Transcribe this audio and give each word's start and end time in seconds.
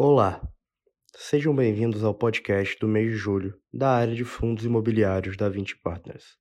Olá, 0.00 0.40
sejam 1.16 1.52
bem-vindos 1.52 2.04
ao 2.04 2.14
podcast 2.14 2.78
do 2.78 2.86
mês 2.86 3.10
de 3.10 3.16
julho 3.16 3.60
da 3.74 3.90
área 3.90 4.14
de 4.14 4.24
fundos 4.24 4.64
imobiliários 4.64 5.36
da 5.36 5.48
20 5.48 5.76
Partners. 5.78 6.36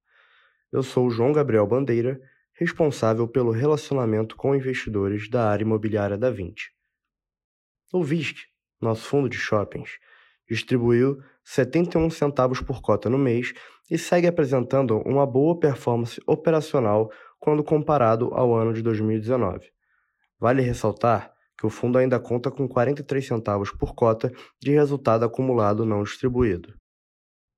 Eu 0.72 0.84
sou 0.84 1.08
o 1.08 1.10
João 1.10 1.34
Gabriel 1.34 1.66
Bandeira, 1.66 2.22
responsável 2.54 3.28
pelo 3.28 3.50
relacionamento 3.50 4.36
com 4.36 4.56
investidores 4.56 5.28
da 5.28 5.50
área 5.50 5.64
imobiliária 5.64 6.16
da 6.16 6.30
20. 6.30 6.72
O 7.92 8.04
VISC, 8.04 8.38
nosso 8.80 9.08
fundo 9.08 9.28
de 9.28 9.38
shoppings, 9.38 9.90
distribuiu 10.48 11.18
71 11.44 12.12
centavos 12.12 12.62
por 12.62 12.80
cota 12.80 13.10
no 13.10 13.18
mês 13.18 13.56
e 13.90 13.98
segue 13.98 14.28
apresentando 14.28 15.00
uma 15.00 15.26
boa 15.26 15.60
performance 15.60 16.22
operacional 16.28 17.10
quando 17.40 17.64
comparado 17.64 18.32
ao 18.36 18.54
ano 18.54 18.72
de 18.72 18.84
2019. 18.84 19.68
Vale 20.40 20.62
ressaltar 20.62 21.36
que 21.58 21.66
o 21.66 21.70
fundo 21.70 21.98
ainda 21.98 22.20
conta 22.20 22.52
com 22.52 22.68
43 22.68 23.26
centavos 23.26 23.72
por 23.72 23.96
cota 23.96 24.32
de 24.62 24.72
resultado 24.72 25.26
acumulado 25.26 25.86
não 25.86 26.04
distribuído. 26.04 26.74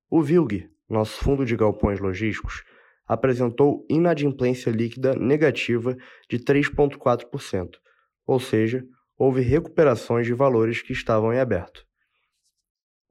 O 0.09 0.21
VILG, 0.21 0.69
nosso 0.87 1.17
fundo 1.23 1.45
de 1.45 1.55
galpões 1.55 1.99
logísticos, 1.99 2.63
apresentou 3.05 3.85
inadimplência 3.89 4.69
líquida 4.69 5.15
negativa 5.15 5.97
de 6.29 6.39
3,4%, 6.39 7.77
ou 8.25 8.39
seja, 8.39 8.85
houve 9.17 9.41
recuperações 9.41 10.25
de 10.25 10.33
valores 10.33 10.81
que 10.81 10.93
estavam 10.93 11.33
em 11.33 11.39
aberto. 11.39 11.85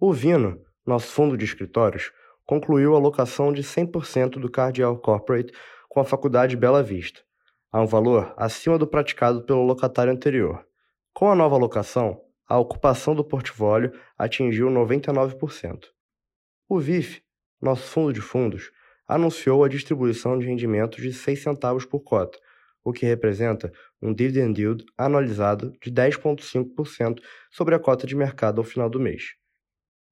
O 0.01 0.13
Vino, 0.13 0.63
nosso 0.87 1.09
fundo 1.09 1.37
de 1.37 1.45
escritórios, 1.45 2.13
concluiu 2.47 2.95
a 2.95 2.99
locação 2.99 3.53
de 3.53 3.63
100% 3.63 4.39
do 4.39 4.51
Cardial 4.51 4.97
Corporate 4.99 5.53
com 5.89 6.01
a 6.01 6.05
Faculdade 6.05 6.57
Bela 6.57 6.83
Vista, 6.83 7.21
a 7.71 7.81
um 7.81 7.87
valor 7.87 8.33
acima 8.37 8.79
do 8.79 8.87
praticado 8.87 9.45
pelo 9.45 9.65
locatário 9.65 10.13
anterior. 10.13 10.68
Com 11.19 11.33
a 11.33 11.35
nova 11.35 11.57
locação, 11.57 12.23
a 12.47 12.57
ocupação 12.61 13.13
do 13.13 13.25
portfólio 13.25 13.93
atingiu 14.17 14.69
99%. 14.69 15.87
O 16.69 16.79
VIF, 16.79 17.21
nosso 17.61 17.83
fundo 17.89 18.13
de 18.13 18.21
fundos, 18.21 18.71
anunciou 19.05 19.65
a 19.65 19.69
distribuição 19.69 20.39
de 20.39 20.47
rendimentos 20.47 21.03
de 21.03 21.13
6 21.13 21.43
centavos 21.43 21.85
por 21.85 22.05
cota, 22.05 22.39
o 22.85 22.93
que 22.93 23.05
representa 23.05 23.73
um 24.01 24.15
dividend 24.15 24.61
yield 24.61 24.85
anualizado 24.97 25.73
de 25.83 25.91
10,5% 25.91 27.21
sobre 27.51 27.75
a 27.75 27.81
cota 27.81 28.07
de 28.07 28.15
mercado 28.15 28.61
ao 28.61 28.65
final 28.65 28.89
do 28.89 29.01
mês. 29.01 29.35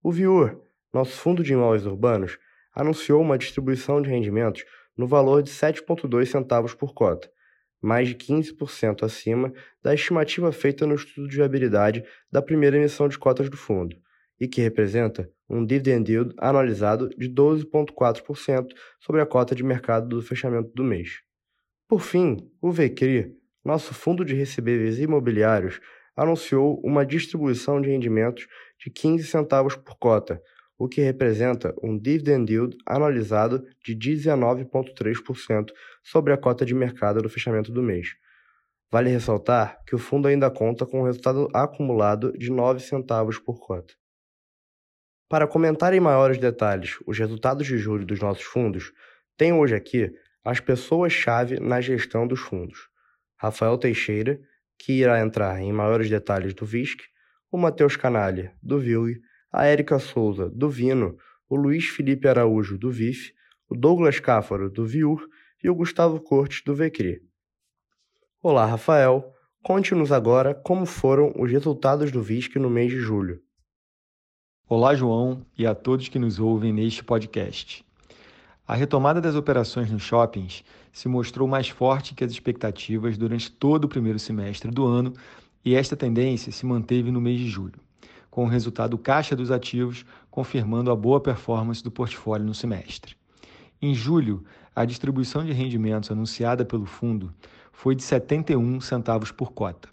O 0.02 0.10
Viur, 0.10 0.60
nosso 0.92 1.12
fundo 1.12 1.44
de 1.44 1.52
imóveis 1.52 1.86
urbanos, 1.86 2.36
anunciou 2.74 3.22
uma 3.22 3.38
distribuição 3.38 4.02
de 4.02 4.10
rendimentos 4.10 4.64
no 4.96 5.06
valor 5.06 5.40
de 5.40 5.52
7,2 5.52 6.26
centavos 6.26 6.74
por 6.74 6.92
cota, 6.92 7.30
mais 7.80 8.08
de 8.08 8.14
15% 8.14 9.02
acima 9.02 9.52
da 9.82 9.94
estimativa 9.94 10.50
feita 10.52 10.86
no 10.86 10.94
estudo 10.94 11.28
de 11.28 11.36
viabilidade 11.36 12.04
da 12.30 12.42
primeira 12.42 12.76
emissão 12.76 13.08
de 13.08 13.18
cotas 13.18 13.48
do 13.48 13.56
fundo, 13.56 13.96
e 14.40 14.48
que 14.48 14.60
representa 14.60 15.30
um 15.48 15.64
dividend 15.64 16.10
yield 16.10 16.34
anualizado 16.38 17.08
de 17.10 17.28
12,4% 17.28 18.68
sobre 19.00 19.20
a 19.20 19.26
cota 19.26 19.54
de 19.54 19.62
mercado 19.62 20.08
do 20.08 20.22
fechamento 20.22 20.70
do 20.74 20.82
mês. 20.82 21.20
Por 21.88 22.00
fim, 22.00 22.50
o 22.60 22.72
VCRI, 22.72 23.32
nosso 23.64 23.94
fundo 23.94 24.24
de 24.24 24.34
recebíveis 24.34 24.98
imobiliários, 24.98 25.80
anunciou 26.16 26.80
uma 26.82 27.04
distribuição 27.04 27.80
de 27.80 27.90
rendimentos 27.90 28.48
de 28.78 28.90
15 28.90 29.24
centavos 29.24 29.76
por 29.76 29.96
cota, 29.96 30.40
o 30.78 30.88
que 30.88 31.00
representa 31.00 31.74
um 31.82 31.98
dividend 31.98 32.50
yield 32.50 32.76
anualizado 32.84 33.64
de 33.84 33.96
19,3% 33.96 35.72
sobre 36.02 36.32
a 36.32 36.36
cota 36.36 36.64
de 36.66 36.74
mercado 36.74 37.22
do 37.22 37.28
fechamento 37.28 37.72
do 37.72 37.82
mês. 37.82 38.16
Vale 38.90 39.10
ressaltar 39.10 39.82
que 39.86 39.94
o 39.94 39.98
fundo 39.98 40.28
ainda 40.28 40.50
conta 40.50 40.86
com 40.86 41.00
um 41.00 41.04
resultado 41.04 41.48
acumulado 41.54 42.32
de 42.38 42.50
9 42.50 42.80
centavos 42.80 43.38
por 43.38 43.58
cota. 43.58 43.94
Para 45.28 45.46
comentar 45.46 45.92
em 45.92 45.98
maiores 45.98 46.38
detalhes 46.38 46.98
os 47.04 47.18
resultados 47.18 47.66
de 47.66 47.78
julho 47.78 48.06
dos 48.06 48.20
nossos 48.20 48.44
fundos, 48.44 48.92
tenho 49.36 49.58
hoje 49.58 49.74
aqui 49.74 50.14
as 50.44 50.60
pessoas-chave 50.60 51.58
na 51.58 51.80
gestão 51.80 52.26
dos 52.26 52.38
fundos. 52.38 52.88
Rafael 53.36 53.76
Teixeira, 53.76 54.40
que 54.78 54.92
irá 54.92 55.20
entrar 55.20 55.60
em 55.60 55.72
maiores 55.72 56.08
detalhes 56.08 56.54
do 56.54 56.64
VISC, 56.64 57.02
o 57.50 57.58
Matheus 57.58 57.96
Canalha, 57.96 58.54
do 58.62 58.78
VILG, 58.78 59.20
a 59.56 59.64
Érica 59.64 59.98
Souza, 59.98 60.50
do 60.50 60.68
Vino, 60.68 61.16
o 61.48 61.56
Luiz 61.56 61.86
Felipe 61.86 62.28
Araújo, 62.28 62.76
do 62.76 62.90
VIF, 62.90 63.32
o 63.70 63.74
Douglas 63.74 64.20
Cáfaro, 64.20 64.68
do 64.68 64.84
VIUR 64.84 65.26
e 65.64 65.70
o 65.70 65.74
Gustavo 65.74 66.20
Cortes, 66.20 66.62
do 66.62 66.74
VECRI. 66.74 67.22
Olá, 68.42 68.66
Rafael. 68.66 69.32
Conte-nos 69.62 70.12
agora 70.12 70.54
como 70.54 70.84
foram 70.84 71.32
os 71.38 71.50
resultados 71.50 72.12
do 72.12 72.22
VISC 72.22 72.56
no 72.56 72.68
mês 72.68 72.90
de 72.90 72.98
julho. 72.98 73.40
Olá, 74.68 74.94
João, 74.94 75.46
e 75.56 75.66
a 75.66 75.74
todos 75.74 76.08
que 76.08 76.18
nos 76.18 76.38
ouvem 76.38 76.70
neste 76.70 77.02
podcast. 77.02 77.82
A 78.68 78.74
retomada 78.74 79.22
das 79.22 79.36
operações 79.36 79.90
nos 79.90 80.02
shoppings 80.02 80.62
se 80.92 81.08
mostrou 81.08 81.48
mais 81.48 81.70
forte 81.70 82.14
que 82.14 82.22
as 82.22 82.30
expectativas 82.30 83.16
durante 83.16 83.50
todo 83.50 83.86
o 83.86 83.88
primeiro 83.88 84.18
semestre 84.18 84.70
do 84.70 84.84
ano 84.84 85.14
e 85.64 85.74
esta 85.74 85.96
tendência 85.96 86.52
se 86.52 86.66
manteve 86.66 87.10
no 87.10 87.22
mês 87.22 87.40
de 87.40 87.48
julho 87.48 87.85
com 88.36 88.44
o 88.44 88.48
resultado 88.48 88.98
caixa 88.98 89.34
dos 89.34 89.50
ativos 89.50 90.04
confirmando 90.30 90.90
a 90.90 90.94
boa 90.94 91.18
performance 91.18 91.82
do 91.82 91.90
portfólio 91.90 92.44
no 92.44 92.52
semestre. 92.52 93.16
Em 93.80 93.94
julho, 93.94 94.44
a 94.74 94.84
distribuição 94.84 95.42
de 95.42 95.54
rendimentos 95.54 96.10
anunciada 96.10 96.62
pelo 96.62 96.84
fundo 96.84 97.32
foi 97.72 97.94
de 97.94 98.02
71 98.02 98.78
centavos 98.82 99.32
por 99.32 99.52
cota. 99.52 99.88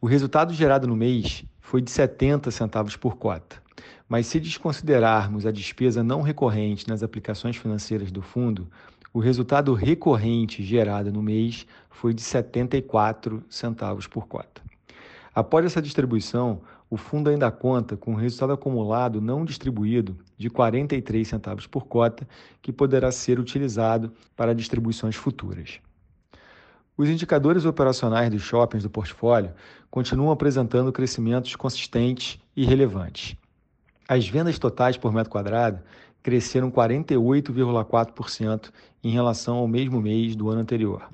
O 0.00 0.08
resultado 0.08 0.52
gerado 0.52 0.88
no 0.88 0.96
mês 0.96 1.44
foi 1.60 1.80
de 1.80 1.88
70 1.88 2.50
centavos 2.50 2.96
por 2.96 3.16
cota. 3.16 3.62
Mas 4.08 4.26
se 4.26 4.40
desconsiderarmos 4.40 5.46
a 5.46 5.52
despesa 5.52 6.02
não 6.02 6.22
recorrente 6.22 6.88
nas 6.88 7.04
aplicações 7.04 7.54
financeiras 7.54 8.10
do 8.10 8.22
fundo, 8.22 8.66
o 9.14 9.20
resultado 9.20 9.72
recorrente 9.72 10.64
gerado 10.64 11.12
no 11.12 11.22
mês 11.22 11.64
foi 11.90 12.12
de 12.12 12.22
74 12.22 13.44
centavos 13.48 14.08
por 14.08 14.26
cota. 14.26 14.66
Após 15.32 15.66
essa 15.66 15.82
distribuição, 15.82 16.62
o 16.88 16.96
fundo 16.96 17.28
ainda 17.28 17.50
conta 17.50 17.96
com 17.96 18.12
um 18.12 18.16
resultado 18.16 18.52
acumulado 18.52 19.20
não 19.20 19.44
distribuído 19.44 20.16
de 20.36 20.48
43 20.48 21.26
centavos 21.26 21.66
por 21.66 21.86
cota, 21.86 22.28
que 22.62 22.72
poderá 22.72 23.10
ser 23.10 23.40
utilizado 23.40 24.12
para 24.36 24.54
distribuições 24.54 25.16
futuras. 25.16 25.80
Os 26.96 27.08
indicadores 27.08 27.64
operacionais 27.64 28.30
dos 28.30 28.42
shoppings 28.42 28.82
do 28.82 28.90
portfólio 28.90 29.52
continuam 29.90 30.30
apresentando 30.30 30.92
crescimentos 30.92 31.56
consistentes 31.56 32.38
e 32.56 32.64
relevantes. 32.64 33.36
As 34.08 34.28
vendas 34.28 34.58
totais 34.58 34.96
por 34.96 35.12
metro 35.12 35.30
quadrado 35.30 35.80
cresceram 36.22 36.70
48,4% 36.70 38.70
em 39.02 39.10
relação 39.10 39.58
ao 39.58 39.68
mesmo 39.68 40.00
mês 40.00 40.34
do 40.34 40.48
ano 40.48 40.60
anterior, 40.60 41.06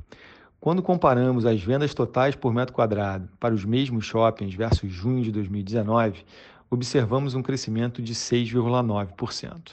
quando 0.63 0.81
comparamos 0.81 1.45
as 1.45 1.61
vendas 1.61 1.93
totais 1.93 2.37
por 2.37 2.55
metro 2.55 2.73
quadrado 2.73 3.29
para 3.41 3.53
os 3.53 3.65
mesmos 3.65 4.05
shoppings 4.05 4.55
versus 4.55 4.93
junho 4.93 5.21
de 5.21 5.33
2019, 5.33 6.25
observamos 6.71 7.35
um 7.35 7.43
crescimento 7.43 8.01
de 8.01 8.15
6,9%. 8.15 9.73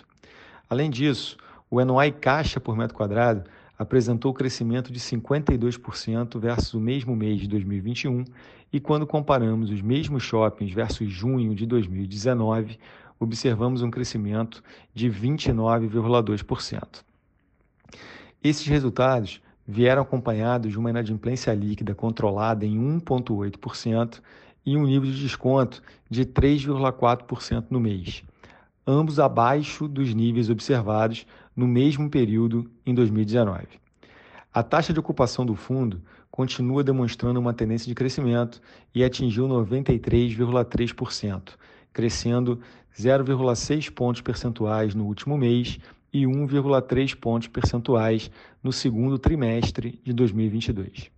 Além 0.68 0.90
disso, 0.90 1.38
o 1.70 1.80
NOI 1.86 2.12
caixa 2.12 2.60
por 2.60 2.76
metro 2.76 2.98
quadrado 2.98 3.44
apresentou 3.78 4.34
crescimento 4.34 4.92
de 4.92 5.00
52% 5.00 6.40
versus 6.40 6.74
o 6.74 6.80
mesmo 6.80 7.16
mês 7.16 7.40
de 7.40 7.48
2021, 7.48 8.26
e 8.74 8.80
quando 8.80 9.06
comparamos 9.06 9.70
os 9.70 9.84
mesmos 9.84 10.24
shoppings 10.24 10.74
versus 10.74 11.08
junho 11.08 11.54
de 11.54 11.68
2019, 11.68 12.80
observamos 13.20 13.84
um 13.84 13.92
crescimento 13.92 14.64
de 14.92 15.08
29,2%. 15.08 17.04
Esses 18.44 18.66
resultados 18.66 19.40
vieram 19.72 20.02
acompanhados 20.02 20.72
de 20.72 20.80
uma 20.80 20.90
inadimplência 20.90 21.54
líquida 21.54 21.94
controlada 21.94 22.66
em 22.66 22.76
1,8% 23.00 24.20
e 24.66 24.76
um 24.76 24.88
nível 24.88 25.12
de 25.12 25.22
desconto 25.22 25.84
de 26.10 26.26
3,4% 26.26 27.66
no 27.70 27.80
mês, 27.80 28.24
ambos 28.86 29.18
abaixo 29.20 29.88
dos 29.88 30.12
níveis 30.16 30.50
observados 30.50 31.28
no 31.56 31.68
mesmo 31.68 32.10
período 32.10 32.68
em 32.84 32.96
2019. 32.96 33.68
A 34.52 34.64
taxa 34.64 34.92
de 34.92 35.00
ocupação 35.00 35.46
do 35.46 35.54
fundo 35.54 36.02
continua 36.32 36.84
demonstrando 36.84 37.40
uma 37.40 37.54
tendência 37.54 37.88
de 37.88 37.94
crescimento 37.94 38.60
e 38.96 39.04
atingiu 39.04 39.48
93,3%, 39.48 41.50
crescendo 41.94 42.60
0,6 42.98 43.92
pontos 43.92 44.22
percentuais 44.22 44.96
no 44.96 45.06
último 45.06 45.38
mês 45.38 45.78
e 46.12 46.24
1,3 46.24 47.16
pontos 47.16 47.48
percentuais 47.48 48.32
no 48.64 48.72
segundo 48.72 49.18
trimestre 49.18 50.00
de 50.04 50.14
2022. 50.14 51.12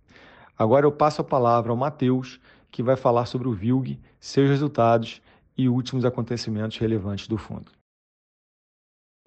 Agora 0.56 0.86
eu 0.86 0.92
passo 0.92 1.20
a 1.20 1.24
palavra 1.24 1.72
ao 1.72 1.76
Matheus, 1.76 2.40
que 2.70 2.82
vai 2.82 2.96
falar 2.96 3.26
sobre 3.26 3.48
o 3.48 3.52
VILG, 3.52 3.98
seus 4.20 4.48
resultados 4.48 5.20
e 5.56 5.68
últimos 5.68 6.04
acontecimentos 6.04 6.78
relevantes 6.78 7.26
do 7.26 7.36
fundo. 7.36 7.70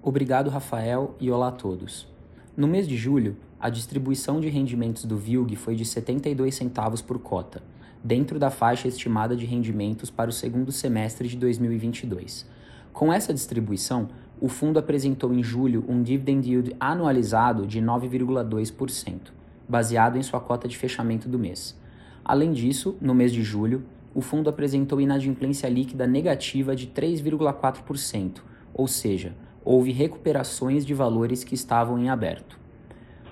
Obrigado, 0.01 0.49
Rafael, 0.49 1.15
e 1.19 1.31
olá 1.31 1.49
a 1.49 1.51
todos. 1.51 2.07
No 2.55 2.67
mês 2.67 2.87
de 2.87 2.95
julho, 2.95 3.37
a 3.59 3.69
distribuição 3.69 4.39
de 4.39 4.49
rendimentos 4.49 5.05
do 5.05 5.17
VILG 5.17 5.55
foi 5.55 5.75
de 5.75 5.85
72 5.85 6.53
centavos 6.55 7.01
por 7.01 7.19
cota, 7.19 7.63
dentro 8.03 8.37
da 8.37 8.51
faixa 8.51 8.87
estimada 8.87 9.35
de 9.35 9.45
rendimentos 9.45 10.09
para 10.11 10.29
o 10.29 10.33
segundo 10.33 10.71
semestre 10.71 11.27
de 11.27 11.35
2022. 11.37 12.47
Com 12.93 13.11
essa 13.11 13.33
distribuição, 13.33 14.07
o 14.39 14.47
fundo 14.47 14.77
apresentou 14.77 15.33
em 15.33 15.41
julho 15.41 15.83
um 15.87 16.01
dividend 16.03 16.49
yield 16.49 16.75
anualizado 16.79 17.65
de 17.65 17.81
9,2%, 17.81 19.31
baseado 19.67 20.17
em 20.17 20.23
sua 20.23 20.39
cota 20.39 20.67
de 20.67 20.77
fechamento 20.77 21.29
do 21.29 21.39
mês. 21.39 21.79
Além 22.23 22.51
disso, 22.51 22.97
no 22.99 23.13
mês 23.13 23.31
de 23.31 23.43
julho, 23.43 23.83
o 24.13 24.21
fundo 24.21 24.49
apresentou 24.49 25.01
inadimplência 25.01 25.67
líquida 25.67 26.07
negativa 26.07 26.75
de 26.75 26.87
3,4%, 26.87 28.41
ou 28.73 28.87
seja, 28.87 29.35
houve 29.63 29.91
recuperações 29.91 30.85
de 30.85 30.93
valores 30.93 31.43
que 31.43 31.55
estavam 31.55 31.99
em 31.99 32.09
aberto. 32.09 32.59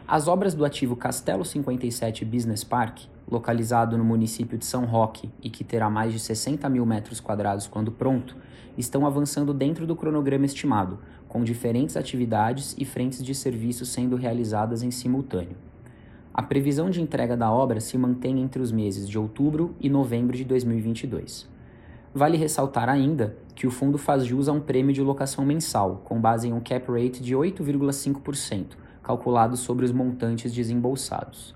As 0.08 0.28
obras 0.28 0.54
do 0.54 0.66
ativo 0.66 0.96
Castelo 0.96 1.46
57 1.46 2.26
Business 2.26 2.64
Park, 2.64 3.04
localizado 3.30 3.98
no 3.98 4.04
município 4.04 4.58
de 4.58 4.66
São 4.66 4.86
Roque 4.86 5.30
e 5.42 5.50
que 5.50 5.64
terá 5.64 5.90
mais 5.90 6.12
de 6.12 6.20
60 6.20 6.68
mil 6.70 6.86
metros 6.86 7.20
quadrados 7.20 7.68
quando 7.68 7.92
pronto, 7.92 8.36
estão 8.78 9.06
avançando 9.06 9.54
dentro 9.54 9.86
do 9.86 9.96
cronograma 9.96 10.46
estimado, 10.46 11.00
com 11.28 11.44
diferentes 11.44 11.98
atividades 11.98 12.76
e 12.78 12.86
frentes 12.86 13.24
de 13.24 13.34
serviço 13.34 13.86
sendo 13.86 14.16
realizadas 14.16 14.84
em 14.84 14.92
simultâneo. 14.92 15.56
A 16.34 16.42
previsão 16.42 16.90
de 16.90 17.02
entrega 17.02 17.38
da 17.38 17.52
obra 17.52 17.80
se 17.80 17.98
mantém 17.98 18.42
entre 18.42 18.62
os 18.62 18.72
meses 18.72 19.08
de 19.08 19.20
outubro 19.20 19.76
e 19.80 19.90
novembro 19.90 20.36
de 20.36 20.44
2022. 20.44 21.48
Vale 22.14 22.38
ressaltar 22.38 22.90
ainda 22.90 23.36
que 23.56 23.68
o 23.68 23.72
fundo 23.72 23.98
faz 23.98 24.26
jus 24.26 24.48
a 24.48 24.52
um 24.52 24.60
prêmio 24.60 24.94
de 24.94 25.02
locação 25.02 25.46
mensal, 25.46 26.02
com 26.04 26.20
base 26.20 26.48
em 26.48 26.54
um 26.54 26.60
cap 26.60 26.92
rate 26.92 27.22
de 27.22 27.36
8,5%, 27.36 28.76
calculado 29.02 29.56
sobre 29.56 29.86
os 29.86 29.92
montantes 29.92 30.52
desembolsados. 30.52 31.56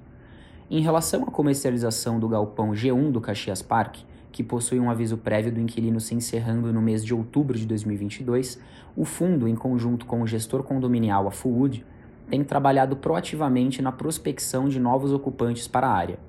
Em 0.69 0.81
relação 0.81 1.23
à 1.23 1.27
comercialização 1.27 2.19
do 2.19 2.27
galpão 2.27 2.71
G1 2.71 3.09
do 3.09 3.21
Caxias 3.21 3.61
Park, 3.61 3.99
que 4.33 4.43
possui 4.43 4.81
um 4.81 4.89
aviso 4.89 5.15
prévio 5.15 5.49
do 5.49 5.61
inquilino 5.61 6.01
se 6.01 6.13
encerrando 6.13 6.73
no 6.73 6.81
mês 6.81 7.05
de 7.05 7.13
outubro 7.13 7.57
de 7.57 7.65
2022, 7.65 8.59
o 8.93 9.05
fundo, 9.05 9.47
em 9.47 9.55
conjunto 9.55 10.05
com 10.05 10.21
o 10.21 10.27
gestor 10.27 10.63
condominial 10.63 11.25
a 11.25 11.31
Fullwood, 11.31 11.85
tem 12.29 12.43
trabalhado 12.43 12.97
proativamente 12.97 13.81
na 13.81 13.93
prospecção 13.93 14.67
de 14.67 14.77
novos 14.77 15.13
ocupantes 15.13 15.69
para 15.69 15.87
a 15.87 15.93
área. 15.93 16.19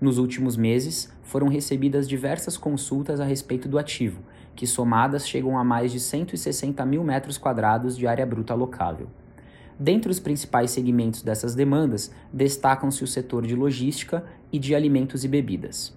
Nos 0.00 0.16
últimos 0.16 0.56
meses, 0.56 1.12
foram 1.22 1.48
recebidas 1.48 2.08
diversas 2.08 2.56
consultas 2.56 3.20
a 3.20 3.24
respeito 3.26 3.68
do 3.68 3.78
ativo, 3.78 4.22
que 4.56 4.66
somadas 4.66 5.28
chegam 5.28 5.58
a 5.58 5.62
mais 5.62 5.92
de 5.92 6.00
160 6.00 6.86
mil 6.86 7.04
metros 7.04 7.36
quadrados 7.36 7.98
de 7.98 8.06
área 8.06 8.24
bruta 8.24 8.54
locável. 8.54 9.08
Dentre 9.78 10.10
os 10.10 10.20
principais 10.20 10.70
segmentos 10.70 11.22
dessas 11.22 11.54
demandas, 11.54 12.10
destacam-se 12.32 13.02
o 13.02 13.06
setor 13.06 13.46
de 13.46 13.56
logística 13.56 14.24
e 14.52 14.58
de 14.58 14.74
alimentos 14.74 15.24
e 15.24 15.28
bebidas. 15.28 15.96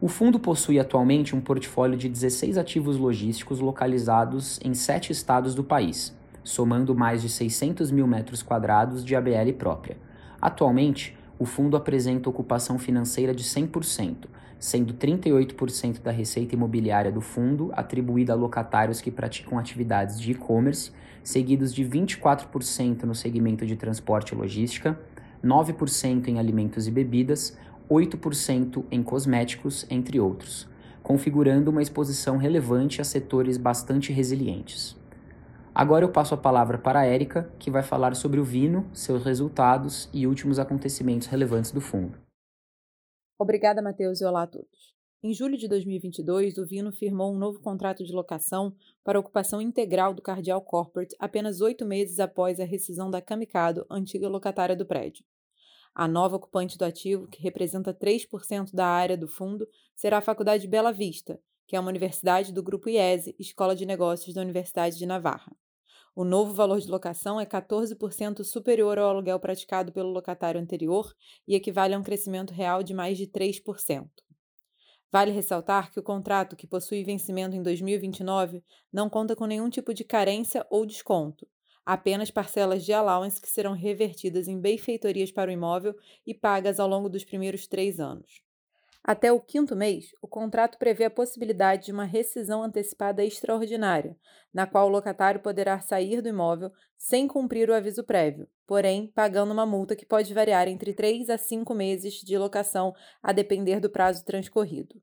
O 0.00 0.08
fundo 0.08 0.40
possui 0.40 0.78
atualmente 0.78 1.36
um 1.36 1.40
portfólio 1.42 1.98
de 1.98 2.08
16 2.08 2.56
ativos 2.56 2.96
logísticos 2.96 3.60
localizados 3.60 4.58
em 4.64 4.72
sete 4.72 5.12
estados 5.12 5.54
do 5.54 5.62
país, 5.62 6.16
somando 6.42 6.94
mais 6.94 7.20
de 7.20 7.28
600 7.28 7.90
mil 7.90 8.06
metros 8.06 8.42
quadrados 8.42 9.04
de 9.04 9.14
ABL 9.14 9.52
própria. 9.58 9.98
Atualmente, 10.40 11.14
o 11.38 11.44
fundo 11.44 11.76
apresenta 11.76 12.30
ocupação 12.30 12.78
financeira 12.78 13.34
de 13.34 13.44
100%, 13.44 14.26
sendo 14.58 14.94
38% 14.94 16.00
da 16.00 16.10
receita 16.10 16.54
imobiliária 16.54 17.12
do 17.12 17.20
fundo 17.20 17.70
atribuída 17.74 18.32
a 18.32 18.36
locatários 18.36 19.02
que 19.02 19.10
praticam 19.10 19.58
atividades 19.58 20.18
de 20.18 20.32
e-commerce, 20.32 20.92
seguidos 21.22 21.74
de 21.74 21.84
24% 21.84 23.02
no 23.04 23.14
segmento 23.14 23.66
de 23.66 23.76
transporte 23.76 24.34
e 24.34 24.36
logística, 24.36 24.98
9% 25.44 26.28
em 26.28 26.38
alimentos 26.38 26.86
e 26.86 26.90
bebidas, 26.90 27.56
8% 27.90 28.84
em 28.90 29.02
cosméticos, 29.02 29.86
entre 29.90 30.20
outros, 30.20 30.68
configurando 31.02 31.70
uma 31.70 31.82
exposição 31.82 32.36
relevante 32.36 33.00
a 33.00 33.04
setores 33.04 33.56
bastante 33.56 34.12
resilientes. 34.12 34.96
Agora 35.74 36.04
eu 36.04 36.10
passo 36.10 36.34
a 36.34 36.38
palavra 36.38 36.78
para 36.78 37.00
a 37.00 37.06
Érica, 37.06 37.50
que 37.58 37.70
vai 37.70 37.82
falar 37.82 38.14
sobre 38.14 38.40
o 38.40 38.44
Vino, 38.44 38.88
seus 38.92 39.24
resultados 39.24 40.08
e 40.12 40.26
últimos 40.26 40.58
acontecimentos 40.58 41.26
relevantes 41.28 41.70
do 41.70 41.80
fundo. 41.80 42.18
Obrigada, 43.38 43.80
Matheus, 43.80 44.20
e 44.20 44.24
olá 44.24 44.42
a 44.42 44.46
todos. 44.46 44.99
Em 45.22 45.34
julho 45.34 45.58
de 45.58 45.68
2022, 45.68 46.56
o 46.56 46.64
Vino 46.64 46.90
firmou 46.90 47.30
um 47.30 47.36
novo 47.36 47.60
contrato 47.60 48.02
de 48.02 48.10
locação 48.10 48.74
para 49.04 49.20
ocupação 49.20 49.60
integral 49.60 50.14
do 50.14 50.22
Cardial 50.22 50.62
Corporate 50.62 51.14
apenas 51.18 51.60
oito 51.60 51.84
meses 51.84 52.18
após 52.18 52.58
a 52.58 52.64
rescisão 52.64 53.10
da 53.10 53.20
Camicado, 53.20 53.84
antiga 53.90 54.30
locatária 54.30 54.74
do 54.74 54.86
prédio. 54.86 55.22
A 55.94 56.08
nova 56.08 56.36
ocupante 56.36 56.78
do 56.78 56.86
ativo, 56.86 57.28
que 57.28 57.42
representa 57.42 57.92
3% 57.92 58.72
da 58.72 58.86
área 58.86 59.14
do 59.14 59.28
fundo, 59.28 59.68
será 59.94 60.16
a 60.16 60.22
Faculdade 60.22 60.66
Bela 60.66 60.90
Vista, 60.90 61.38
que 61.66 61.76
é 61.76 61.80
uma 61.80 61.90
universidade 61.90 62.50
do 62.50 62.62
Grupo 62.62 62.88
IESE, 62.88 63.36
Escola 63.38 63.76
de 63.76 63.84
Negócios 63.84 64.34
da 64.34 64.40
Universidade 64.40 64.96
de 64.96 65.04
Navarra. 65.04 65.54
O 66.16 66.24
novo 66.24 66.54
valor 66.54 66.80
de 66.80 66.90
locação 66.90 67.38
é 67.38 67.44
14% 67.44 68.42
superior 68.42 68.98
ao 68.98 69.10
aluguel 69.10 69.38
praticado 69.38 69.92
pelo 69.92 70.08
locatário 70.08 70.58
anterior 70.58 71.14
e 71.46 71.54
equivale 71.54 71.92
a 71.92 71.98
um 71.98 72.02
crescimento 72.02 72.54
real 72.54 72.82
de 72.82 72.94
mais 72.94 73.18
de 73.18 73.26
3%. 73.26 74.08
Vale 75.12 75.30
ressaltar 75.30 75.90
que 75.92 76.00
o 76.00 76.02
contrato, 76.02 76.56
que 76.56 76.66
possui 76.66 77.04
vencimento 77.04 77.54
em 77.56 77.62
2029, 77.62 78.62
não 78.92 79.08
conta 79.08 79.36
com 79.36 79.46
nenhum 79.46 79.70
tipo 79.70 79.94
de 79.94 80.04
carência 80.04 80.66
ou 80.70 80.84
desconto, 80.86 81.46
apenas 81.84 82.30
parcelas 82.30 82.84
de 82.84 82.92
allowance 82.92 83.40
que 83.40 83.48
serão 83.48 83.72
revertidas 83.72 84.48
em 84.48 84.60
benfeitorias 84.60 85.30
para 85.32 85.50
o 85.50 85.52
imóvel 85.52 85.94
e 86.26 86.34
pagas 86.34 86.80
ao 86.80 86.88
longo 86.88 87.08
dos 87.08 87.24
primeiros 87.24 87.66
três 87.66 88.00
anos. 88.00 88.42
Até 89.02 89.32
o 89.32 89.40
quinto 89.40 89.74
mês, 89.74 90.14
o 90.20 90.28
contrato 90.28 90.78
prevê 90.78 91.04
a 91.04 91.10
possibilidade 91.10 91.86
de 91.86 91.92
uma 91.92 92.04
rescisão 92.04 92.62
antecipada 92.62 93.24
extraordinária, 93.24 94.16
na 94.52 94.66
qual 94.66 94.86
o 94.86 94.90
locatário 94.90 95.40
poderá 95.40 95.80
sair 95.80 96.20
do 96.20 96.28
imóvel 96.28 96.70
sem 96.98 97.26
cumprir 97.26 97.70
o 97.70 97.74
aviso 97.74 98.04
prévio, 98.04 98.46
porém 98.66 99.10
pagando 99.14 99.52
uma 99.52 99.64
multa 99.64 99.96
que 99.96 100.04
pode 100.04 100.34
variar 100.34 100.68
entre 100.68 100.92
3 100.92 101.30
a 101.30 101.38
5 101.38 101.74
meses 101.74 102.14
de 102.14 102.36
locação, 102.36 102.94
a 103.22 103.32
depender 103.32 103.80
do 103.80 103.88
prazo 103.88 104.24
transcorrido. 104.24 105.00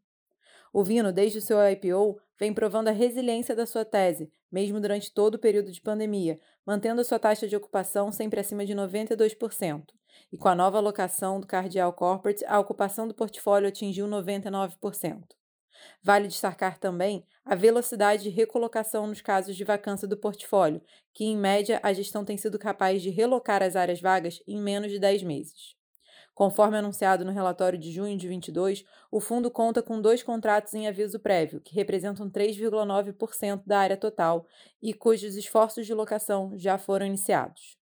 O 0.77 0.83
Vino, 0.83 1.11
desde 1.11 1.39
o 1.39 1.41
seu 1.41 1.57
IPO, 1.71 2.21
vem 2.39 2.53
provando 2.53 2.87
a 2.87 2.91
resiliência 2.91 3.55
da 3.55 3.65
sua 3.65 3.83
tese, 3.83 4.31
mesmo 4.51 4.79
durante 4.79 5.11
todo 5.11 5.33
o 5.33 5.39
período 5.39 5.71
de 5.71 5.81
pandemia, 5.81 6.39
mantendo 6.63 7.01
a 7.01 7.03
sua 7.03 7.17
taxa 7.17 7.47
de 7.47 7.55
ocupação 7.55 8.11
sempre 8.11 8.39
acima 8.39 8.63
de 8.63 8.75
92%. 8.75 9.85
E 10.31 10.37
com 10.37 10.47
a 10.47 10.53
nova 10.53 10.77
alocação 10.77 11.39
do 11.39 11.47
Cardial 11.47 11.91
Corporate, 11.93 12.45
a 12.45 12.59
ocupação 12.59 13.07
do 13.07 13.15
portfólio 13.15 13.67
atingiu 13.67 14.05
99%. 14.05 15.23
Vale 16.03 16.27
destacar 16.27 16.77
também 16.77 17.25
a 17.43 17.55
velocidade 17.55 18.21
de 18.21 18.29
recolocação 18.29 19.07
nos 19.07 19.19
casos 19.19 19.55
de 19.55 19.63
vacância 19.63 20.07
do 20.07 20.15
portfólio, 20.15 20.79
que, 21.11 21.25
em 21.25 21.35
média, 21.35 21.79
a 21.81 21.91
gestão 21.91 22.23
tem 22.23 22.37
sido 22.37 22.59
capaz 22.59 23.01
de 23.01 23.09
relocar 23.09 23.63
as 23.63 23.75
áreas 23.75 23.99
vagas 23.99 24.43
em 24.47 24.61
menos 24.61 24.91
de 24.91 24.99
10 24.99 25.23
meses. 25.23 25.76
Conforme 26.37 26.77
anunciado 26.77 27.25
no 27.25 27.31
relatório 27.31 27.79
de 27.79 27.91
junho 27.91 28.15
de 28.15 28.27
22, 28.27 28.85
o 29.09 29.19
fundo 29.19 29.49
conta 29.49 29.81
com 29.81 29.99
dois 29.99 30.21
contratos 30.21 30.71
em 30.75 30.87
aviso 30.87 31.19
prévio, 31.19 31.59
que 31.59 31.73
representam 31.73 32.29
3,9% 32.29 33.63
da 33.65 33.79
área 33.79 33.97
total 33.97 34.45
e 34.79 34.93
cujos 34.93 35.35
esforços 35.35 35.87
de 35.87 35.95
locação 35.95 36.55
já 36.55 36.77
foram 36.77 37.07
iniciados. 37.07 37.75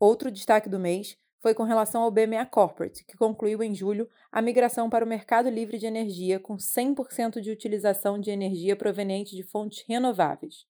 Outro 0.00 0.30
destaque 0.30 0.66
do 0.66 0.78
mês 0.78 1.18
foi 1.40 1.52
com 1.52 1.62
relação 1.62 2.00
ao 2.00 2.10
BMA 2.10 2.46
Corporate, 2.46 3.04
que 3.04 3.18
concluiu 3.18 3.62
em 3.62 3.74
julho 3.74 4.08
a 4.32 4.40
migração 4.40 4.88
para 4.88 5.04
o 5.04 5.08
mercado 5.08 5.50
livre 5.50 5.76
de 5.76 5.84
energia 5.84 6.40
com 6.40 6.56
100% 6.56 7.38
de 7.38 7.50
utilização 7.50 8.18
de 8.18 8.30
energia 8.30 8.76
proveniente 8.76 9.36
de 9.36 9.42
fontes 9.42 9.84
renováveis. 9.86 10.64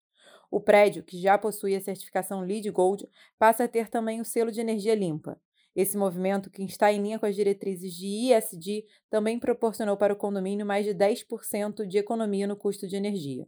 O 0.51 0.59
prédio, 0.59 1.01
que 1.01 1.17
já 1.17 1.37
possui 1.37 1.77
a 1.77 1.81
certificação 1.81 2.41
LEED 2.41 2.69
Gold, 2.71 3.07
passa 3.37 3.63
a 3.63 3.67
ter 3.69 3.87
também 3.87 4.19
o 4.19 4.25
selo 4.25 4.51
de 4.51 4.59
energia 4.59 4.95
limpa. 4.95 5.39
Esse 5.79 5.97
movimento, 5.97 6.49
que 6.49 6.61
está 6.63 6.91
em 6.91 7.01
linha 7.01 7.17
com 7.17 7.25
as 7.25 7.33
diretrizes 7.33 7.93
de 7.93 8.05
ISD, 8.05 8.83
também 9.09 9.39
proporcionou 9.39 9.95
para 9.95 10.11
o 10.11 10.15
condomínio 10.17 10.65
mais 10.65 10.85
de 10.85 10.93
10% 10.93 11.85
de 11.87 11.97
economia 11.97 12.45
no 12.45 12.57
custo 12.57 12.85
de 12.85 12.97
energia. 12.97 13.47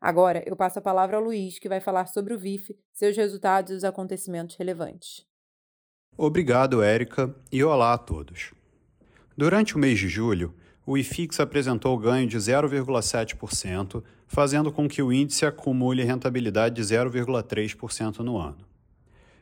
Agora, 0.00 0.42
eu 0.46 0.56
passo 0.56 0.78
a 0.78 0.82
palavra 0.82 1.18
ao 1.18 1.22
Luiz, 1.22 1.58
que 1.58 1.68
vai 1.68 1.78
falar 1.78 2.06
sobre 2.06 2.32
o 2.32 2.38
VIF, 2.38 2.74
seus 2.94 3.14
resultados 3.14 3.72
e 3.72 3.74
os 3.74 3.84
acontecimentos 3.84 4.56
relevantes. 4.56 5.26
Obrigado, 6.16 6.82
Érica, 6.82 7.36
e 7.52 7.62
olá 7.62 7.92
a 7.92 7.98
todos. 7.98 8.54
Durante 9.36 9.76
o 9.76 9.78
mês 9.78 9.98
de 9.98 10.08
julho, 10.08 10.54
o 10.86 10.96
IFIX 10.96 11.40
apresentou 11.40 11.98
ganho 11.98 12.26
de 12.26 12.38
0,7%, 12.38 14.02
fazendo 14.26 14.72
com 14.72 14.88
que 14.88 15.02
o 15.02 15.12
índice 15.12 15.44
acumule 15.44 16.04
rentabilidade 16.04 16.76
de 16.76 16.80
0,3% 16.80 18.20
no 18.20 18.38
ano. 18.38 18.75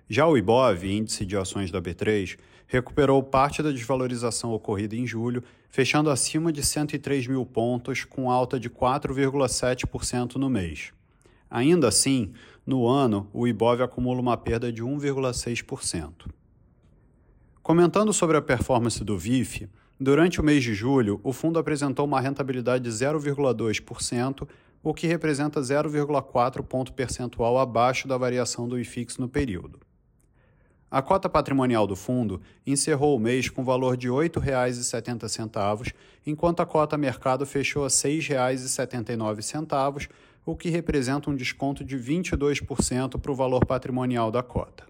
Já 0.09 0.27
o 0.27 0.37
IBOV, 0.37 0.85
índice 0.85 1.25
de 1.25 1.37
ações 1.37 1.71
da 1.71 1.81
B3, 1.81 2.39
recuperou 2.67 3.23
parte 3.23 3.63
da 3.63 3.71
desvalorização 3.71 4.53
ocorrida 4.53 4.97
em 4.97 5.07
julho, 5.07 5.43
fechando 5.71 6.11
acima 6.11 6.53
de 6.53 6.63
103 6.63 7.27
mil 7.27 7.45
pontos, 7.47 8.05
com 8.05 8.31
alta 8.31 8.59
de 8.61 8.69
4,7% 8.69 10.37
no 10.37 10.51
mês. 10.51 10.93
Ainda 11.51 11.89
assim, 11.89 12.33
no 12.67 12.87
ano, 12.87 13.29
o 13.33 13.47
IBOV 13.47 13.83
acumula 13.83 14.21
uma 14.21 14.37
perda 14.37 14.73
de 14.73 14.83
1,6%. 14.83 16.29
Comentando 17.63 18.13
sobre 18.13 18.37
a 18.37 18.43
performance 18.43 19.03
do 19.03 19.17
VIF, 19.17 19.69
Durante 19.99 20.41
o 20.41 20.45
mês 20.45 20.65
de 20.65 20.75
julho, 20.75 21.21
o 21.23 21.33
fundo 21.33 21.57
apresentou 21.57 22.05
uma 22.05 22.21
rentabilidade 22.21 22.83
de 22.83 22.91
0,2%, 22.91 24.49
o 24.83 24.93
que 24.93 25.07
representa 25.07 25.61
0,4 25.61 26.63
ponto 26.65 26.93
percentual 26.93 27.59
abaixo 27.59 28.09
da 28.09 28.19
variação 28.19 28.69
do 28.69 28.79
IFIX 28.79 29.19
no 29.19 29.29
período. 29.29 29.79
A 30.95 31.03
cota 31.03 31.29
patrimonial 31.29 31.89
do 31.89 31.97
fundo 31.97 32.41
encerrou 32.65 33.17
o 33.17 33.19
mês 33.19 33.49
com 33.49 33.65
valor 33.65 33.97
de 33.97 34.07
R$ 34.07 34.29
8,70, 34.29 35.93
enquanto 36.25 36.61
a 36.61 36.67
cota 36.67 36.97
mercado 36.97 37.45
fechou 37.45 37.83
a 37.83 37.89
R$ 37.89 37.93
6,79, 37.93 40.09
o 40.47 40.55
que 40.55 40.69
representa 40.69 41.29
um 41.29 41.35
desconto 41.35 41.83
de 41.83 41.97
22% 41.97 43.19
para 43.19 43.33
o 43.33 43.35
valor 43.35 43.67
patrimonial 43.67 44.31
da 44.31 44.41
cota. 44.41 44.87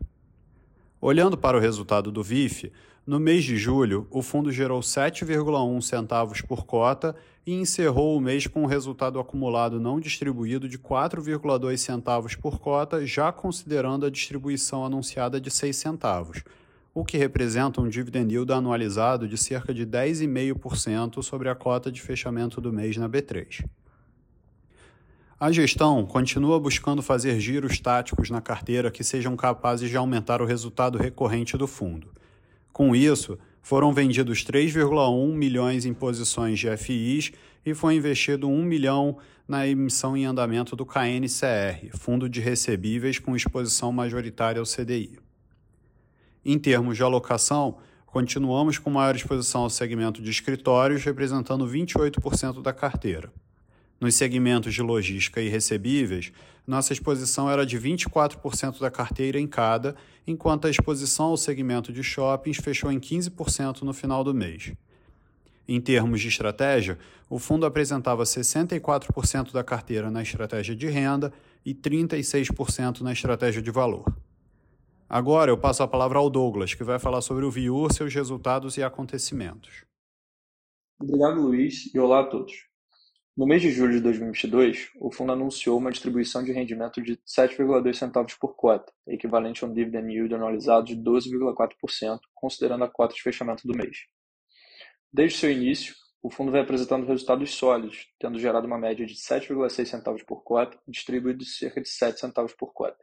Olhando 1.06 1.36
para 1.36 1.54
o 1.54 1.60
resultado 1.60 2.10
do 2.10 2.22
VIF, 2.22 2.72
no 3.06 3.20
mês 3.20 3.44
de 3.44 3.58
julho, 3.58 4.06
o 4.10 4.22
fundo 4.22 4.50
gerou 4.50 4.80
7,1 4.80 5.82
centavos 5.82 6.40
por 6.40 6.64
cota 6.64 7.14
e 7.46 7.52
encerrou 7.52 8.16
o 8.16 8.20
mês 8.22 8.46
com 8.46 8.62
um 8.62 8.66
resultado 8.66 9.18
acumulado 9.18 9.78
não 9.78 10.00
distribuído 10.00 10.66
de 10.66 10.78
4,2 10.78 11.76
centavos 11.76 12.34
por 12.34 12.58
cota, 12.58 13.04
já 13.04 13.30
considerando 13.30 14.06
a 14.06 14.10
distribuição 14.10 14.82
anunciada 14.82 15.38
de 15.38 15.50
6 15.50 15.76
centavos, 15.76 16.42
o 16.94 17.04
que 17.04 17.18
representa 17.18 17.82
um 17.82 17.88
dividend 17.90 18.32
yield 18.32 18.50
anualizado 18.50 19.28
de 19.28 19.36
cerca 19.36 19.74
de 19.74 19.86
10,5% 19.86 21.22
sobre 21.22 21.50
a 21.50 21.54
cota 21.54 21.92
de 21.92 22.00
fechamento 22.00 22.62
do 22.62 22.72
mês 22.72 22.96
na 22.96 23.10
B3. 23.10 23.62
A 25.38 25.50
gestão 25.50 26.06
continua 26.06 26.60
buscando 26.60 27.02
fazer 27.02 27.40
giros 27.40 27.80
táticos 27.80 28.30
na 28.30 28.40
carteira 28.40 28.90
que 28.90 29.02
sejam 29.02 29.36
capazes 29.36 29.90
de 29.90 29.96
aumentar 29.96 30.40
o 30.40 30.46
resultado 30.46 30.96
recorrente 30.96 31.56
do 31.58 31.66
fundo. 31.66 32.12
Com 32.72 32.94
isso, 32.94 33.36
foram 33.60 33.92
vendidos 33.92 34.44
3,1 34.44 35.34
milhões 35.34 35.86
em 35.86 35.92
posições 35.92 36.60
de 36.60 36.74
FIs 36.76 37.32
e 37.66 37.74
foi 37.74 37.96
investido 37.96 38.48
1 38.48 38.62
milhão 38.62 39.16
na 39.46 39.66
emissão 39.66 40.16
em 40.16 40.24
andamento 40.24 40.76
do 40.76 40.86
KNCR, 40.86 41.98
Fundo 41.98 42.28
de 42.28 42.40
Recebíveis 42.40 43.18
com 43.18 43.34
exposição 43.34 43.90
majoritária 43.90 44.60
ao 44.60 44.66
CDI. 44.66 45.18
Em 46.44 46.58
termos 46.58 46.96
de 46.96 47.02
alocação, 47.02 47.78
continuamos 48.06 48.78
com 48.78 48.88
maior 48.88 49.16
exposição 49.16 49.62
ao 49.62 49.70
segmento 49.70 50.22
de 50.22 50.30
escritórios, 50.30 51.02
representando 51.02 51.66
28% 51.66 52.62
da 52.62 52.72
carteira. 52.72 53.32
Nos 54.04 54.16
segmentos 54.16 54.74
de 54.74 54.82
logística 54.82 55.40
e 55.40 55.48
recebíveis, 55.48 56.30
nossa 56.66 56.92
exposição 56.92 57.50
era 57.50 57.64
de 57.64 57.80
24% 57.80 58.78
da 58.78 58.90
carteira 58.90 59.40
em 59.40 59.46
cada, 59.46 59.96
enquanto 60.26 60.66
a 60.66 60.70
exposição 60.70 61.28
ao 61.28 61.38
segmento 61.38 61.90
de 61.90 62.02
shoppings 62.02 62.58
fechou 62.58 62.92
em 62.92 63.00
15% 63.00 63.80
no 63.80 63.94
final 63.94 64.22
do 64.22 64.34
mês. 64.34 64.74
Em 65.66 65.80
termos 65.80 66.20
de 66.20 66.28
estratégia, 66.28 66.98
o 67.30 67.38
fundo 67.38 67.64
apresentava 67.64 68.24
64% 68.24 69.52
da 69.52 69.64
carteira 69.64 70.10
na 70.10 70.20
estratégia 70.20 70.76
de 70.76 70.86
renda 70.86 71.32
e 71.64 71.74
36% 71.74 73.00
na 73.00 73.14
estratégia 73.14 73.62
de 73.62 73.70
valor. 73.70 74.14
Agora 75.08 75.50
eu 75.50 75.56
passo 75.56 75.82
a 75.82 75.88
palavra 75.88 76.18
ao 76.18 76.28
Douglas, 76.28 76.74
que 76.74 76.84
vai 76.84 76.98
falar 76.98 77.22
sobre 77.22 77.46
o 77.46 77.50
VIUR, 77.50 77.90
seus 77.90 78.14
resultados 78.14 78.76
e 78.76 78.82
acontecimentos. 78.82 79.86
Obrigado, 81.00 81.40
Luiz, 81.40 81.90
e 81.94 81.98
olá 81.98 82.20
a 82.20 82.24
todos. 82.24 82.73
No 83.36 83.48
mês 83.48 83.60
de 83.60 83.72
julho 83.72 83.94
de 83.94 84.00
2022, 84.00 84.92
o 85.00 85.10
fundo 85.10 85.32
anunciou 85.32 85.76
uma 85.76 85.90
distribuição 85.90 86.44
de 86.44 86.52
rendimento 86.52 87.02
de 87.02 87.16
7,2 87.26 87.92
centavos 87.94 88.34
por 88.34 88.54
cota, 88.54 88.92
equivalente 89.08 89.64
a 89.64 89.66
um 89.66 89.74
dividend 89.74 90.08
yield 90.08 90.32
anualizado 90.36 90.86
de 90.86 90.94
12,4%, 90.96 92.20
considerando 92.32 92.84
a 92.84 92.88
cota 92.88 93.12
de 93.12 93.20
fechamento 93.20 93.66
do 93.66 93.76
mês. 93.76 94.06
Desde 95.12 95.36
seu 95.36 95.50
início, 95.50 95.96
o 96.22 96.30
fundo 96.30 96.52
vem 96.52 96.60
apresentando 96.60 97.08
resultados 97.08 97.52
sólidos, 97.52 98.06
tendo 98.20 98.38
gerado 98.38 98.68
uma 98.68 98.78
média 98.78 99.04
de 99.04 99.14
7,6 99.14 99.84
centavos 99.84 100.22
por 100.22 100.44
cota, 100.44 100.78
distribuído 100.86 101.40
de 101.40 101.46
cerca 101.46 101.80
de 101.80 101.88
7 101.88 102.20
centavos 102.20 102.52
por 102.52 102.72
cota. 102.72 103.02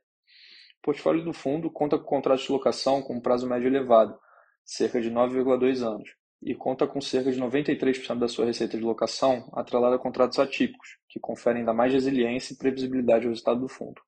O 0.79 0.81
portfólio 0.81 1.25
do 1.25 1.33
fundo 1.33 1.69
conta 1.69 1.97
com 1.97 2.05
contratos 2.05 2.45
de 2.45 2.53
locação 2.53 3.01
com 3.01 3.15
um 3.17 3.21
prazo 3.21 3.49
médio 3.49 3.67
elevado, 3.67 4.17
cerca 4.63 5.01
de 5.01 5.11
9,2 5.11 5.85
anos, 5.85 6.09
e 6.41 6.55
conta 6.55 6.87
com 6.87 6.99
cerca 6.99 7.31
de 7.31 7.39
93% 7.39 8.17
da 8.17 8.27
sua 8.27 8.45
receita 8.45 8.77
de 8.77 8.83
locação 8.83 9.47
atrelada 9.53 9.95
a 9.95 9.99
contratos 9.99 10.39
atípicos, 10.39 10.97
que 11.07 11.19
conferem 11.19 11.59
ainda 11.59 11.73
mais 11.73 11.93
resiliência 11.93 12.53
e 12.53 12.57
previsibilidade 12.57 13.25
ao 13.25 13.29
resultado 13.29 13.59
do 13.59 13.67
fundo. 13.67 14.01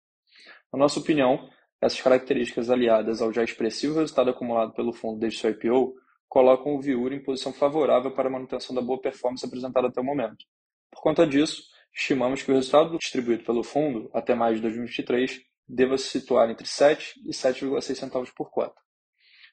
Na 0.72 0.80
nossa 0.80 1.00
opinião, 1.00 1.48
essas 1.80 2.02
características 2.02 2.70
aliadas 2.70 3.22
ao 3.22 3.32
já 3.32 3.44
expressivo 3.44 4.00
resultado 4.00 4.32
acumulado 4.32 4.74
pelo 4.74 4.94
fundo 4.94 5.20
desde 5.20 5.40
seu 5.40 5.52
IPO 5.52 5.94
colocam 6.28 6.74
o 6.74 6.82
Viur 6.82 7.14
em 7.14 7.22
posição 7.22 7.54
favorável 7.54 8.12
para 8.12 8.28
a 8.28 8.32
manutenção 8.32 8.76
da 8.76 8.82
boa 8.82 9.00
performance 9.00 9.46
apresentada 9.46 9.88
até 9.88 10.02
o 10.02 10.04
momento. 10.04 10.44
Por 10.90 11.02
conta 11.02 11.28
disso, 11.28 11.62
estimamos 11.94 12.42
que 12.42 12.52
o 12.52 12.56
resultado 12.56 12.98
distribuído 12.98 13.44
pelo 13.44 13.64
fundo 13.64 14.10
até 14.14 14.34
maio 14.34 14.56
de 14.56 14.62
2023 14.62 15.42
deva 15.68 15.98
se 15.98 16.06
situar 16.06 16.50
entre 16.50 16.66
7 16.66 17.22
e 17.26 17.30
7,6 17.30 17.96
centavos 17.96 18.32
por 18.32 18.50
cota. 18.50 18.82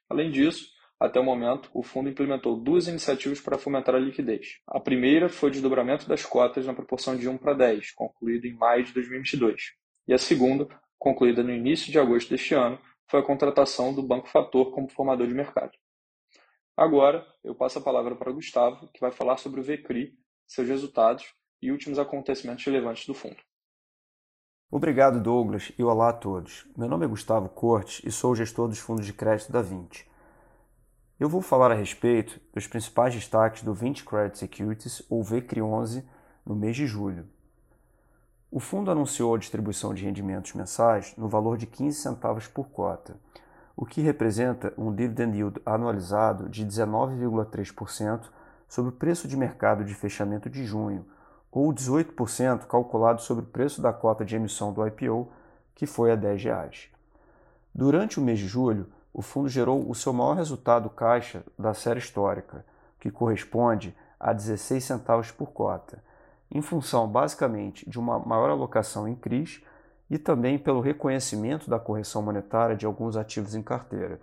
Além 0.08 0.30
disso, 0.30 0.68
até 1.00 1.18
o 1.18 1.24
momento, 1.24 1.70
o 1.72 1.82
fundo 1.82 2.10
implementou 2.10 2.54
duas 2.54 2.86
iniciativas 2.86 3.40
para 3.40 3.56
fomentar 3.56 3.94
a 3.94 3.98
liquidez. 3.98 4.58
A 4.66 4.78
primeira 4.78 5.30
foi 5.30 5.48
o 5.48 5.52
desdobramento 5.52 6.06
das 6.06 6.26
cotas 6.26 6.66
na 6.66 6.74
proporção 6.74 7.16
de 7.16 7.26
1 7.26 7.38
para 7.38 7.54
10, 7.54 7.92
concluído 7.92 8.46
em 8.46 8.52
maio 8.52 8.84
de 8.84 8.92
2022. 8.92 9.72
E 10.06 10.12
a 10.12 10.18
segunda, 10.18 10.68
concluída 10.98 11.42
no 11.42 11.50
início 11.50 11.90
de 11.90 11.98
agosto 11.98 12.28
deste 12.28 12.52
ano, 12.52 12.78
foi 13.08 13.20
a 13.20 13.22
contratação 13.22 13.94
do 13.94 14.02
Banco 14.02 14.28
Fator 14.28 14.72
como 14.72 14.90
formador 14.90 15.26
de 15.26 15.32
mercado. 15.32 15.72
Agora, 16.76 17.26
eu 17.42 17.54
passo 17.54 17.78
a 17.78 17.82
palavra 17.82 18.14
para 18.14 18.30
o 18.30 18.34
Gustavo, 18.34 18.86
que 18.92 19.00
vai 19.00 19.10
falar 19.10 19.38
sobre 19.38 19.60
o 19.60 19.62
VCRI, 19.62 20.12
seus 20.46 20.68
resultados 20.68 21.24
e 21.62 21.72
últimos 21.72 21.98
acontecimentos 21.98 22.64
relevantes 22.64 23.06
do 23.06 23.14
fundo. 23.14 23.36
Obrigado, 24.70 25.20
Douglas, 25.20 25.72
e 25.78 25.82
olá 25.82 26.10
a 26.10 26.12
todos. 26.12 26.66
Meu 26.76 26.88
nome 26.88 27.06
é 27.06 27.08
Gustavo 27.08 27.48
Cortes 27.48 28.02
e 28.04 28.12
sou 28.12 28.36
gestor 28.36 28.68
dos 28.68 28.78
fundos 28.78 29.06
de 29.06 29.12
crédito 29.12 29.50
da 29.50 29.62
20. 29.62 30.09
Eu 31.20 31.28
vou 31.28 31.42
falar 31.42 31.70
a 31.70 31.74
respeito 31.74 32.40
dos 32.50 32.66
principais 32.66 33.14
destaques 33.14 33.62
do 33.62 33.74
20 33.74 34.06
Credit 34.06 34.38
Securities, 34.38 35.02
ou 35.10 35.22
VCRI11, 35.22 36.02
no 36.46 36.56
mês 36.56 36.74
de 36.74 36.86
julho. 36.86 37.26
O 38.50 38.58
fundo 38.58 38.90
anunciou 38.90 39.34
a 39.34 39.38
distribuição 39.38 39.92
de 39.92 40.02
rendimentos 40.02 40.54
mensais 40.54 41.14
no 41.18 41.28
valor 41.28 41.58
de 41.58 41.66
15 41.66 42.00
centavos 42.00 42.46
por 42.46 42.70
cota, 42.70 43.20
o 43.76 43.84
que 43.84 44.00
representa 44.00 44.72
um 44.78 44.90
dividend 44.90 45.36
yield 45.36 45.60
anualizado 45.66 46.48
de 46.48 46.64
19,3% 46.64 48.22
sobre 48.66 48.88
o 48.88 48.96
preço 48.96 49.28
de 49.28 49.36
mercado 49.36 49.84
de 49.84 49.94
fechamento 49.94 50.48
de 50.48 50.64
junho, 50.64 51.04
ou 51.52 51.70
18% 51.70 52.60
calculado 52.60 53.20
sobre 53.20 53.44
o 53.44 53.46
preço 53.46 53.82
da 53.82 53.92
cota 53.92 54.24
de 54.24 54.36
emissão 54.36 54.72
do 54.72 54.86
IPO, 54.86 55.30
que 55.74 55.84
foi 55.84 56.12
a 56.12 56.16
10 56.16 56.44
reais. 56.44 56.88
Durante 57.74 58.18
o 58.18 58.22
mês 58.22 58.38
de 58.38 58.46
julho, 58.46 58.86
o 59.12 59.22
fundo 59.22 59.48
gerou 59.48 59.88
o 59.88 59.94
seu 59.94 60.12
maior 60.12 60.36
resultado 60.36 60.88
caixa 60.88 61.42
da 61.58 61.74
série 61.74 61.98
histórica, 61.98 62.64
que 62.98 63.10
corresponde 63.10 63.96
a 64.18 64.32
16 64.32 64.84
centavos 64.84 65.30
por 65.30 65.50
cota, 65.50 66.02
em 66.50 66.60
função 66.60 67.08
basicamente 67.08 67.88
de 67.88 67.98
uma 67.98 68.18
maior 68.18 68.50
alocação 68.50 69.08
em 69.08 69.14
CRIs 69.14 69.62
e 70.08 70.18
também 70.18 70.58
pelo 70.58 70.80
reconhecimento 70.80 71.70
da 71.70 71.78
correção 71.78 72.22
monetária 72.22 72.76
de 72.76 72.84
alguns 72.84 73.16
ativos 73.16 73.54
em 73.54 73.62
carteira. 73.62 74.20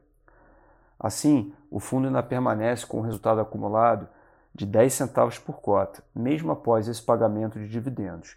Assim, 1.00 1.54
o 1.70 1.80
fundo 1.80 2.08
ainda 2.08 2.24
permanece 2.24 2.86
com 2.86 3.00
um 3.00 3.04
resultado 3.04 3.40
acumulado 3.40 4.08
de 4.54 4.66
10 4.66 4.92
centavos 4.92 5.38
por 5.38 5.62
cota, 5.62 6.04
mesmo 6.16 6.52
após 6.52 6.88
esse 6.88 7.02
pagamento 7.02 7.60
de 7.60 7.68
dividendos. 7.68 8.36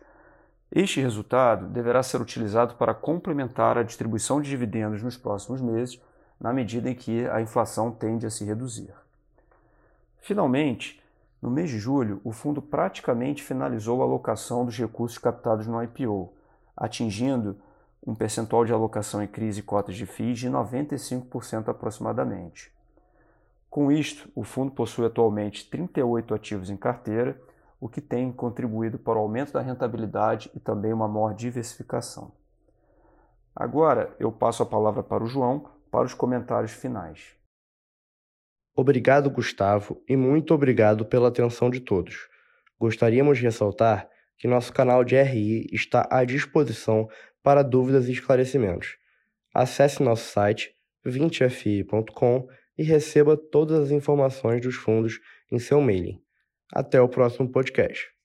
Este 0.71 1.01
resultado 1.01 1.67
deverá 1.67 2.03
ser 2.03 2.21
utilizado 2.21 2.75
para 2.75 2.95
complementar 2.95 3.77
a 3.77 3.83
distribuição 3.83 4.41
de 4.41 4.51
dividendos 4.51 5.03
nos 5.03 5.17
próximos 5.17 5.61
meses 5.61 6.01
na 6.41 6.53
medida 6.53 6.89
em 6.89 6.95
que 6.95 7.27
a 7.27 7.41
inflação 7.41 7.93
tende 7.93 8.25
a 8.27 8.31
se 8.31 8.45
reduzir. 8.45 8.95
Finalmente, 10.21 11.03
no 11.41 11.51
mês 11.51 11.71
de 11.71 11.79
julho, 11.79 12.21
o 12.25 12.33
fundo 12.33 12.63
praticamente 12.63 13.43
finalizou 13.43 14.01
a 14.01 14.05
alocação 14.05 14.65
dos 14.65 14.77
recursos 14.77 15.19
captados 15.19 15.67
no 15.67 15.83
IPO, 15.83 16.33
atingindo 16.77 17.57
um 18.07 18.15
percentual 18.15 18.65
de 18.65 18.73
alocação 18.73 19.23
em 19.23 19.27
crise 19.27 19.61
e 19.61 19.63
cotas 19.63 19.95
de 19.95 20.07
FIIs 20.07 20.39
de 20.39 20.49
95% 20.49 21.69
aproximadamente. 21.69 22.73
Com 23.69 23.93
isto, 23.93 24.29
o 24.35 24.43
fundo 24.43 24.73
possui 24.73 25.07
atualmente 25.07 25.69
38 25.71 26.35
ativos 26.35 26.71
em 26.71 26.77
carteira, 26.77 27.41
o 27.81 27.89
que 27.89 28.01
tem 28.01 28.33
contribuído 28.33 28.99
para 28.99 29.19
o 29.19 29.23
aumento 29.23 29.53
da 29.53 29.61
rentabilidade 29.61 30.51
e 30.55 30.61
também 30.61 30.93
uma 30.93 31.09
maior 31.09 31.35
diversificação. 31.35 32.33
Agora 33.55 34.15
eu 34.19 34.31
passo 34.31 34.63
a 34.63 34.67
palavra 34.67 35.03
para 35.03 35.25
o 35.25 35.27
João 35.27 35.65
para 35.91 36.07
os 36.07 36.15
comentários 36.15 36.73
finais. 36.73 37.37
Obrigado, 38.75 39.29
Gustavo, 39.31 40.03
e 40.09 40.17
muito 40.17 40.55
obrigado 40.55 41.05
pela 41.05 41.29
atenção 41.29 41.69
de 41.69 41.81
todos. 41.81 42.29
Gostaríamos 42.79 43.39
de 43.39 43.45
ressaltar 43.45 44.09
que 44.39 44.49
nosso 44.49 44.73
canal 44.73 45.05
de 45.05 45.21
RI 45.21 45.67
está 45.73 46.09
à 46.11 46.25
disposição 46.25 47.09
para 47.43 47.63
dúvidas 47.63 48.09
e 48.09 48.13
esclarecimentos. 48.13 48.97
Acesse 49.55 50.03
nosso 50.03 50.31
site 50.31 50.75
20fi.com 51.05 52.49
e 52.79 52.83
receba 52.83 53.37
todas 53.37 53.81
as 53.81 53.91
informações 53.91 54.63
dos 54.63 54.77
fundos 54.77 55.21
em 55.51 55.59
seu 55.59 55.81
mailing. 55.81 56.23
Até 56.73 57.01
o 57.01 57.09
próximo 57.09 57.51
podcast. 57.51 58.20